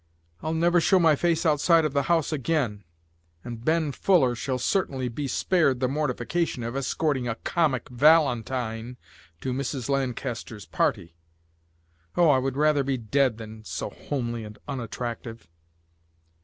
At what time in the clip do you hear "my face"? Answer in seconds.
0.97-1.45